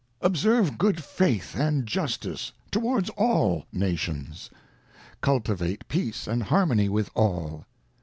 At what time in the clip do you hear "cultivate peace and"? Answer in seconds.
5.21-6.41